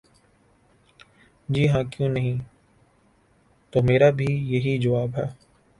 ''جی 1.49 1.63
ہاں، 1.69 1.83
کیوں 1.91 2.09
نہیں‘‘ 2.09 2.37
''تو 3.73 3.83
میرا 3.83 4.09
بھی 4.09 4.27
یہی 4.53 4.77
جواب 4.77 5.09
ہے۔ 5.17 5.27